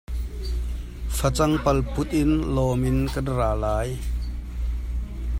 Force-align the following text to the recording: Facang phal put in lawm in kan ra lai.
Facang 1.17 1.53
phal 1.63 1.79
put 1.93 2.09
in 2.21 2.29
lawm 2.55 2.79
in 2.89 2.97
kan 3.13 3.27
ra 3.37 3.51
lai. 3.63 3.87